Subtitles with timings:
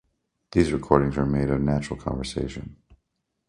[0.53, 2.75] These recordings were made of natural conversation.